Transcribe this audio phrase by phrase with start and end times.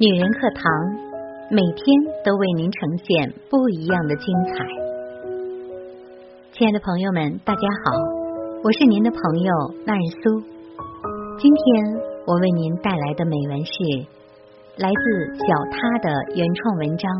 [0.00, 0.64] 女人课堂
[1.50, 1.84] 每天
[2.24, 4.64] 都为您呈现不一样的精彩。
[6.52, 7.98] 亲爱的朋友们，大家好，
[8.62, 9.52] 我是您的朋友
[9.84, 10.40] 纳日苏。
[11.40, 11.98] 今天
[12.28, 13.72] 我为您带来的美文是
[14.76, 17.10] 来自小他的原创文章。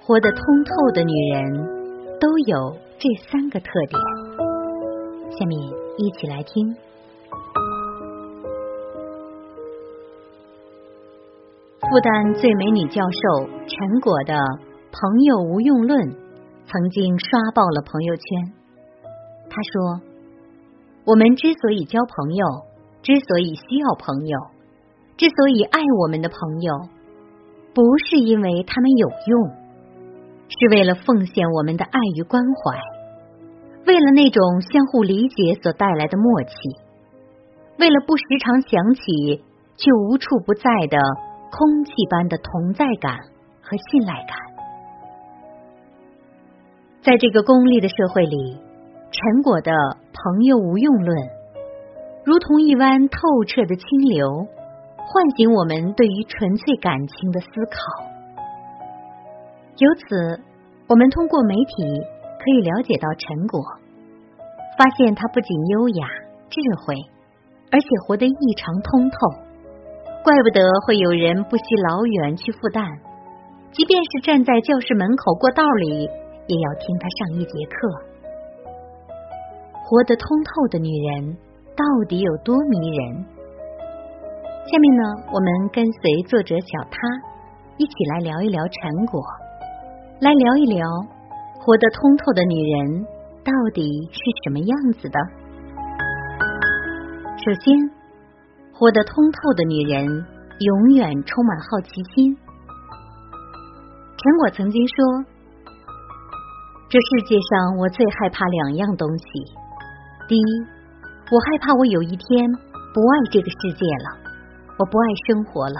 [0.00, 4.00] 活得通透的女人都有这三个特点。
[5.38, 5.56] 下面
[5.98, 6.89] 一起来听。
[11.90, 14.34] 复旦最美女教授陈果的
[14.94, 15.98] 《朋友无用论》
[16.70, 18.22] 曾经刷爆了朋友圈。
[19.50, 19.98] 他说
[21.02, 22.46] ：“我们之所以交朋友，
[23.02, 24.38] 之所以需要朋友，
[25.18, 26.86] 之所以爱我们的朋友，
[27.74, 29.50] 不是因为他们有用，
[30.46, 32.78] 是为了奉献我们的爱与关怀，
[33.84, 36.54] 为了那种相互理解所带来的默契，
[37.80, 39.42] 为了不时常想起
[39.74, 40.96] 却无处不在的。”
[41.50, 43.18] 空气般的同在感
[43.60, 44.36] 和信赖感，
[47.02, 48.58] 在这个功利的社会里，
[49.10, 49.72] 陈果的
[50.12, 51.16] 朋友无用论，
[52.24, 54.46] 如同一湾透彻的清流，
[54.96, 58.06] 唤醒我们对于纯粹感情的思考。
[59.78, 60.40] 由此，
[60.88, 61.84] 我们通过媒体
[62.38, 63.60] 可以了解到陈果，
[64.78, 66.06] 发现他不仅优雅、
[66.48, 66.94] 智慧，
[67.72, 69.49] 而且活得异常通透。
[70.22, 72.84] 怪不得会有人不惜老远去复旦，
[73.72, 76.04] 即便是站在教室门口过道里，
[76.44, 77.88] 也要听他上一节课。
[79.88, 81.34] 活得通透的女人
[81.72, 83.24] 到底有多迷人？
[84.68, 87.00] 下面呢，我们跟随作者小他
[87.78, 89.24] 一起来聊一聊成果，
[90.20, 90.84] 来聊一聊
[91.58, 93.06] 活得通透的女人
[93.42, 95.18] 到底是什么样子的。
[97.40, 97.99] 首先。
[98.80, 100.06] 活得通透的女人
[100.58, 102.34] 永远充满好奇心。
[104.16, 104.96] 陈果曾经说
[106.88, 109.24] ：“这世界上我最害怕两样东西，
[110.26, 110.66] 第一，
[111.28, 112.50] 我害怕我有一天
[112.94, 114.16] 不爱这个世界了，
[114.78, 115.76] 我不爱生活了，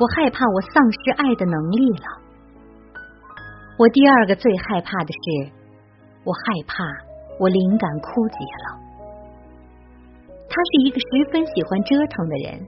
[0.00, 2.08] 我害怕我丧失爱的能力了。
[3.76, 5.52] 我第二个最害怕的是，
[6.24, 6.82] 我害怕
[7.38, 8.80] 我灵感枯竭了。”
[10.48, 12.66] 他是一个十分喜欢折腾的人，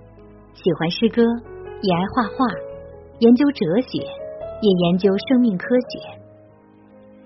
[0.52, 1.22] 喜欢诗歌，
[1.80, 2.44] 也爱画画，
[3.20, 6.18] 研究哲学，也研究生命科学。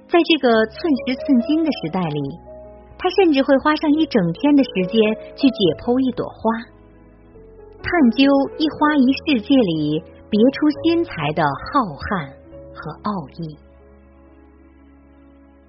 [0.08, 2.20] 在这个寸时寸金的时代里，
[2.98, 5.00] 他甚至会花上一整天的时间
[5.34, 6.42] 去解剖一朵花，
[7.82, 12.28] 探究一花一世界里别出心裁的浩瀚
[12.76, 13.10] 和奥
[13.41, 13.56] 义。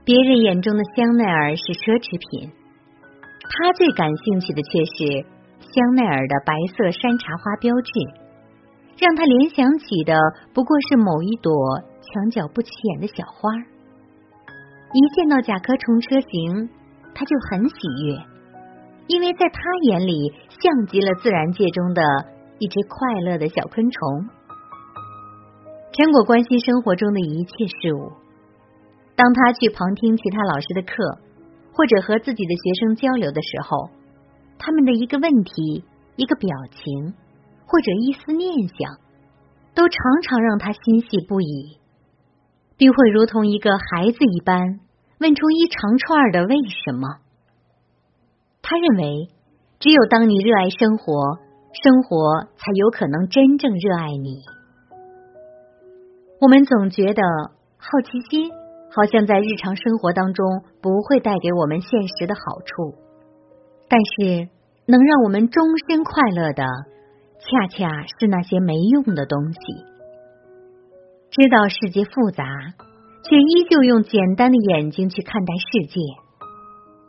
[0.05, 2.51] 别人眼中的香奈儿是奢侈品。
[3.49, 5.25] 他最感兴趣的却是
[5.59, 7.91] 香奈儿的白色山茶花标志，
[8.97, 10.17] 让他联想起的
[10.53, 11.51] 不过是某一朵
[12.01, 13.51] 墙角不起眼的小花。
[14.93, 16.69] 一见到甲壳虫车型，
[17.13, 18.17] 他就很喜悦，
[19.07, 22.01] 因为在他眼里像极了自然界中的
[22.59, 24.29] 一只快乐的小昆虫。
[25.91, 28.11] 陈果关心生活中的一切事物，
[29.15, 30.93] 当他去旁听其他老师的课。
[31.73, 33.89] 或者和自己的学生交流的时候，
[34.59, 35.83] 他们的一个问题、
[36.15, 37.13] 一个表情，
[37.65, 38.99] 或者一丝念想，
[39.73, 41.79] 都常常让他欣喜不已，
[42.77, 44.79] 并会如同一个孩子一般
[45.19, 47.07] 问出一长串的为什么。
[48.61, 49.29] 他认为，
[49.79, 51.39] 只有当你热爱生活，
[51.83, 54.43] 生活才有可能真正热爱你。
[56.39, 57.21] 我们总觉得
[57.77, 58.62] 好奇心。
[58.95, 60.45] 好像在日常生活当中
[60.81, 62.93] 不会带给我们现实的好处，
[63.89, 64.49] 但是
[64.85, 66.63] 能让我们终身快乐的，
[67.39, 67.89] 恰恰
[68.19, 69.59] 是那些没用的东西。
[71.31, 72.45] 知道世界复杂，
[73.23, 75.99] 却依旧用简单的眼睛去看待世界；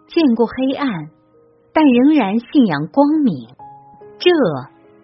[0.09, 0.89] 见过黑暗，
[1.75, 3.47] 但仍然信仰光明，
[4.19, 4.31] 这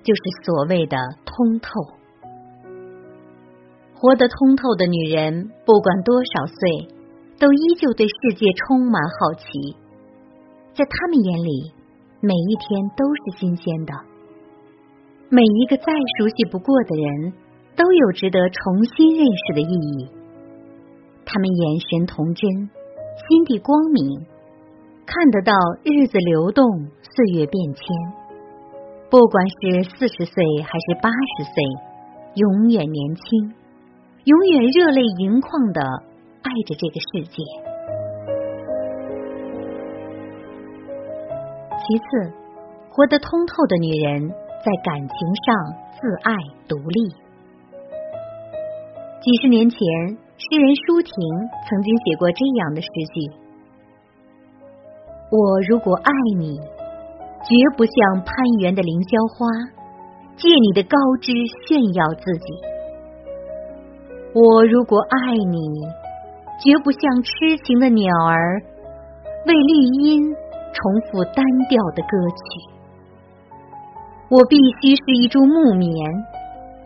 [0.03, 2.00] 就是所谓的通透。
[4.01, 6.89] 活得通透的女人，不管多少岁，
[7.39, 9.77] 都依旧对世界充满好奇。
[10.73, 11.71] 在他们眼里，
[12.21, 13.93] 每一天都是新鲜的。
[15.29, 17.35] 每一个再熟悉不过的人，
[17.77, 20.09] 都有值得重新认识的意义。
[21.27, 22.51] 他们眼神童真，
[23.29, 24.25] 心地光明，
[25.05, 25.53] 看得到
[25.85, 26.65] 日子流动，
[27.03, 27.85] 岁月变迁。
[29.11, 31.63] 不管是四十岁还是八十岁，
[32.37, 33.60] 永远年轻。
[34.25, 35.81] 永远热泪盈眶的
[36.43, 37.43] 爱着这个世界。
[41.81, 42.05] 其次，
[42.91, 45.57] 活得通透的女人在感情上
[45.93, 46.35] 自爱
[46.69, 47.09] 独立。
[49.23, 49.79] 几十年前，
[50.37, 51.15] 诗人舒婷
[51.67, 53.21] 曾经写过这样的诗句
[55.33, 59.49] ：“我如果爱你，绝不像攀援的凌霄花，
[60.37, 61.33] 借你的高枝
[61.67, 62.70] 炫耀自己；
[64.33, 65.59] 我如果爱你，
[66.63, 68.63] 绝不像痴情的鸟儿，
[69.47, 70.23] 为绿荫
[70.73, 72.71] 重复单调的歌曲。”
[74.31, 75.91] 我必须是一株木棉，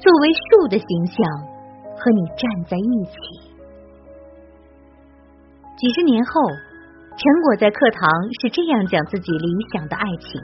[0.01, 1.17] 作为树的形象
[1.99, 3.13] 和你站在一起。
[5.77, 6.41] 几十年后，
[7.11, 8.09] 陈果在课堂
[8.41, 10.41] 是这样讲自己理想的爱情：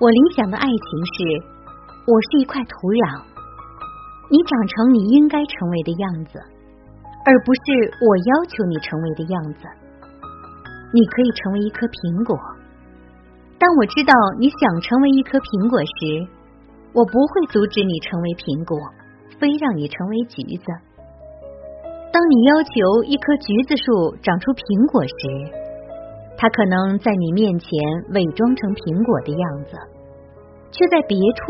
[0.00, 0.76] 我理想的爱情
[1.14, 1.22] 是，
[2.08, 3.22] 我是一块土壤，
[4.28, 6.38] 你长成你应该成为的样子，
[7.24, 7.62] 而不是
[8.02, 9.62] 我要求你成为的样子。
[10.92, 12.34] 你可以成为一颗苹果。
[13.58, 16.26] 当我知道你想成为一颗苹果时，
[16.92, 18.74] 我不会阻止你成为苹果，
[19.38, 20.66] 非让你成为橘子。
[22.10, 25.14] 当你要求一棵橘子树长出苹果时，
[26.38, 27.68] 它可能在你面前
[28.10, 29.76] 伪装成苹果的样子，
[30.72, 31.44] 却在别处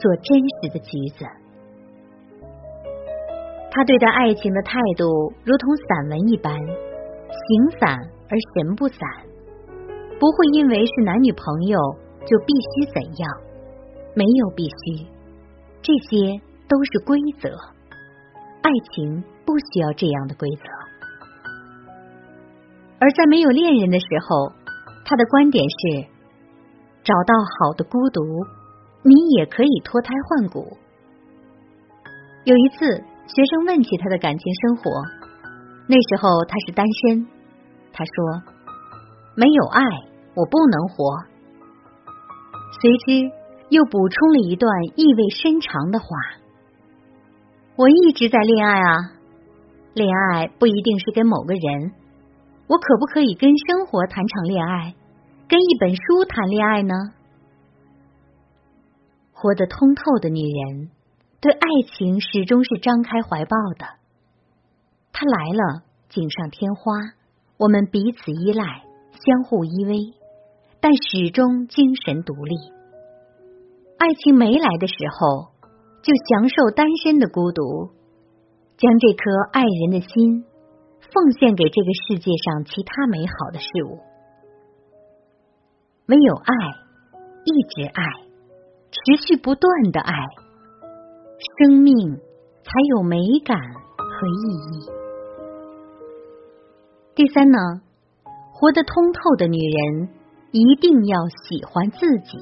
[0.00, 1.26] 做真实的橘子。
[3.78, 5.06] 他对待爱情的态度
[5.44, 7.96] 如同散文一般，形散
[8.28, 8.98] 而神不散。
[10.18, 11.78] 不会因为是男女朋友
[12.26, 13.30] 就必须怎样，
[14.16, 15.06] 没有必须，
[15.80, 17.48] 这些都是规则。
[18.62, 20.64] 爱情不需要这样的规则。
[22.98, 24.50] 而在没有恋人的时候，
[25.04, 26.04] 他的观点是：
[27.04, 28.24] 找到好的孤独，
[29.04, 30.76] 你也可以脱胎换骨。
[32.42, 34.90] 有一次，学生问起他的感情生活，
[35.86, 37.26] 那时候他是单身，
[37.92, 38.42] 他说
[39.36, 40.08] 没有爱。
[40.34, 41.24] 我不能活。
[42.80, 43.34] 随之
[43.70, 46.06] 又补充了一段意味深长的话
[47.74, 49.18] ：“我一直在恋爱啊，
[49.94, 51.92] 恋爱不一定是跟某个人，
[52.68, 54.94] 我可不可以跟生活谈场恋爱，
[55.48, 56.94] 跟一本书谈恋爱呢？”
[59.34, 60.90] 活得通透的女人，
[61.40, 63.86] 对爱情始终是张开怀抱的。
[65.12, 66.92] 他来了，锦上添花，
[67.56, 70.14] 我们彼此依赖，相互依偎。
[70.80, 72.54] 但始终精神独立。
[73.98, 75.50] 爱情没来的时候，
[76.02, 77.90] 就享受单身的孤独，
[78.76, 80.44] 将这颗爱人的心
[81.00, 83.98] 奉献给这个世界上其他美好的事物。
[86.06, 86.54] 唯有爱，
[87.44, 88.02] 一直爱，
[88.92, 90.14] 持续不断的爱，
[91.58, 92.16] 生命
[92.62, 93.58] 才有美感
[93.96, 94.88] 和意义。
[97.14, 97.58] 第三呢，
[98.52, 100.08] 活得通透的女人。
[100.50, 102.38] 一定要喜欢自己。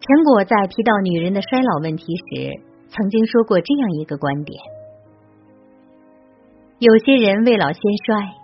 [0.00, 4.60] 陈果在提到女人的衰老问题时，曾经说过这样一个观点：
[6.80, 8.34] 有些人未老先衰，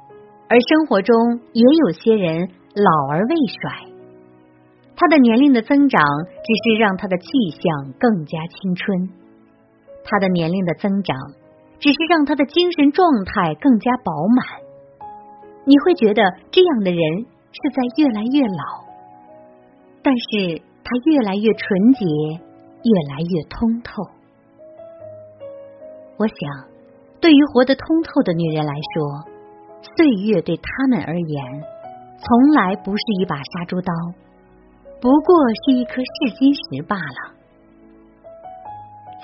[0.49, 3.90] 而生活中也有些人老而未衰。
[5.01, 6.05] 他的年龄的增长，
[6.45, 7.27] 只是让他的气
[7.57, 9.09] 象更加青春；
[10.05, 11.17] 他的年龄的增长，
[11.81, 14.45] 只是让他的精神状态更加饱满。
[15.65, 17.01] 你会觉得这样的人。
[17.53, 18.87] 是在越来越老，
[20.05, 23.91] 但是他越来越纯洁，越来越通透。
[26.17, 26.71] 我想，
[27.21, 29.27] 对于活得通透的女人来说，
[29.97, 31.45] 岁月对他们而言，
[32.19, 33.93] 从来不是一把杀猪刀，
[35.01, 37.33] 不过是一颗试金石罢了。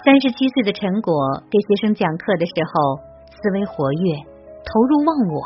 [0.04, 1.12] 三十七岁的陈果
[1.50, 2.96] 给学生讲课的时候，
[3.28, 4.16] 思维活跃，
[4.64, 5.42] 投入忘我，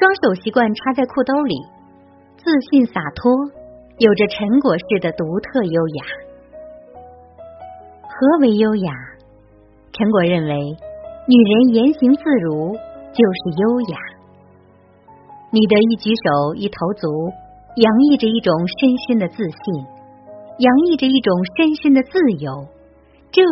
[0.00, 1.54] 双手习惯插在裤兜里。
[2.36, 3.32] 自信洒脱，
[3.98, 6.04] 有着陈果式的独特优雅。
[8.02, 8.92] 何为优雅？
[9.92, 10.54] 陈果认为，
[11.28, 12.72] 女人言行自如
[13.12, 13.98] 就是优雅。
[15.50, 17.08] 你的一举手一投足，
[17.76, 19.84] 洋溢着一种深深的自信，
[20.58, 22.68] 洋溢着一种深深的自由，
[23.32, 23.42] 这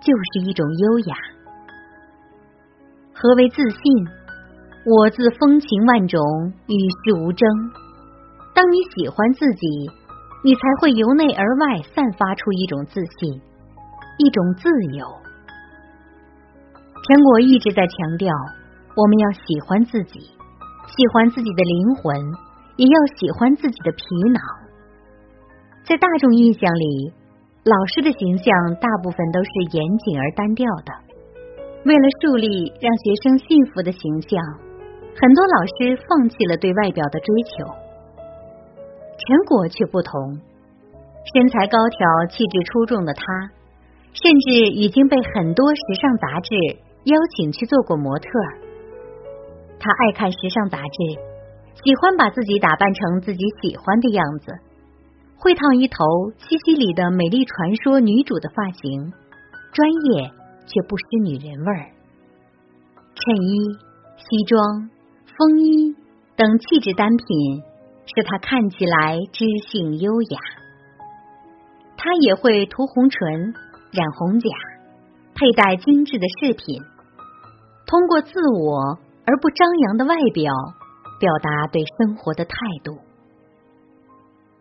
[0.00, 1.16] 就是一种优雅。
[3.12, 3.80] 何为自信？
[4.86, 6.22] 我自风情万种，
[6.68, 7.48] 与世无争。
[8.54, 9.66] 当你喜欢自己，
[10.44, 13.42] 你才会由内而外散发出一种自信，
[14.18, 15.04] 一种自由。
[17.02, 18.32] 陈果一直在强调，
[18.94, 22.14] 我们要喜欢自己，喜欢自己的灵魂，
[22.76, 24.40] 也要喜欢自己的皮囊。
[25.84, 27.12] 在大众印象里，
[27.64, 30.92] 老师的形象大部分都是严谨而单调的。
[31.84, 34.42] 为了树立让学生信服的形象，
[35.14, 37.64] 很多老师放弃了对外表的追求。
[39.16, 40.12] 陈果却不同，
[41.32, 43.22] 身材高挑、气质出众的她，
[44.12, 46.54] 甚至已经被很多时尚杂志
[47.04, 48.28] 邀请去做过模特。
[49.78, 51.20] 她爱看时尚杂志，
[51.84, 54.52] 喜欢把自己打扮成自己喜欢的样子，
[55.36, 56.04] 会烫一头
[56.38, 59.12] 西西里的美丽传说女主的发型，
[59.72, 60.30] 专业
[60.66, 61.86] 却不失女人味儿。
[63.14, 63.78] 衬衣、
[64.16, 64.90] 西装、
[65.38, 65.94] 风衣
[66.36, 67.62] 等气质单品，
[68.06, 70.38] 使她看起来知性优雅。
[71.96, 73.54] 她也会涂红唇、
[73.92, 74.48] 染红甲，
[75.34, 76.82] 佩戴精致的饰品，
[77.86, 78.98] 通过自我。
[79.28, 80.54] 而不张扬的外表，
[81.18, 82.98] 表达对生活的态度。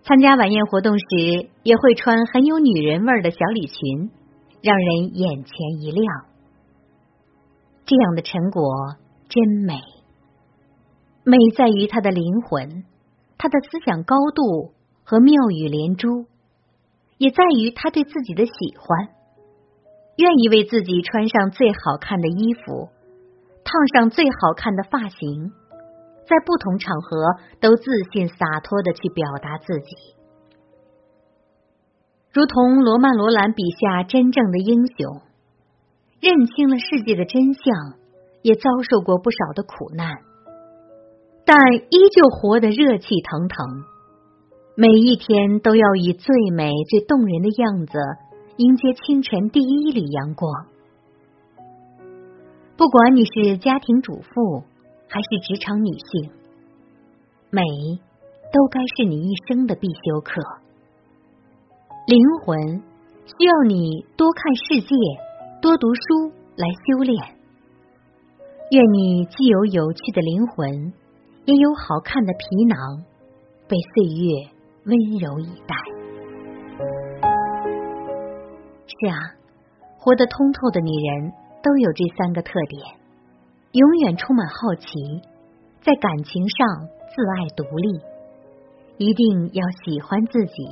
[0.03, 4.11] 参加晚宴活动时，也会穿很有女人味的小礼裙，
[4.61, 6.25] 让人眼前一亮。
[7.85, 8.95] 这样的成果
[9.29, 9.79] 真美，
[11.23, 12.83] 美在于她的灵魂，
[13.37, 16.25] 她的思想高度和妙语连珠，
[17.17, 19.09] 也在于她对自己的喜欢，
[20.17, 22.89] 愿意为自己穿上最好看的衣服。
[23.63, 25.51] 烫上最好看的发型，
[26.27, 27.25] 在不同场合
[27.59, 29.95] 都自信洒脱的去表达自己，
[32.33, 35.21] 如同罗曼·罗兰笔下真正的英雄，
[36.19, 37.63] 认清了世界的真相，
[38.41, 40.17] 也遭受过不少的苦难，
[41.45, 43.83] 但依旧活得热气腾腾，
[44.75, 47.99] 每一天都要以最美、最动人的样子
[48.57, 50.51] 迎接清晨第一缕阳光。
[52.75, 54.63] 不管你是家庭主妇
[55.07, 56.31] 还是职场女性，
[57.49, 57.61] 美
[58.51, 60.41] 都该是你一生的必修课。
[62.07, 62.83] 灵魂
[63.25, 64.95] 需要你多看世界，
[65.61, 67.17] 多读书来修炼。
[68.71, 70.93] 愿你既有有趣的灵魂，
[71.45, 73.03] 也有好看的皮囊，
[73.67, 74.49] 被岁月
[74.85, 75.75] 温柔以待。
[78.87, 79.19] 是啊，
[79.97, 81.33] 活得通透的女人。
[81.65, 82.79] 都有这三个特点：
[83.75, 84.87] 永远充满好奇，
[85.81, 87.99] 在感情上自爱独立，
[88.95, 90.63] 一定要喜欢自己，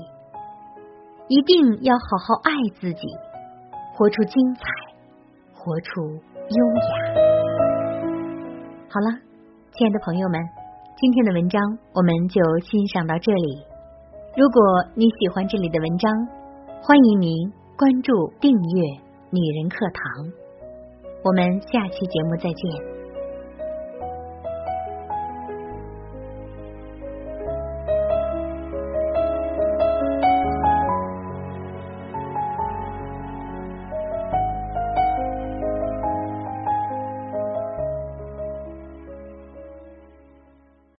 [1.27, 3.01] 一定要好好爱自己，
[3.93, 4.63] 活出精彩，
[5.53, 6.87] 活出优雅。
[8.87, 9.19] 好了，
[9.73, 10.39] 亲爱的朋友们，
[10.95, 11.61] 今天的文章
[11.93, 13.65] 我们就欣赏到这里。
[14.37, 14.63] 如果
[14.95, 16.09] 你喜欢这里的文章，
[16.81, 18.81] 欢迎您关注订阅
[19.29, 20.31] “女人课堂”。
[21.23, 23.02] 我们下期节目再见。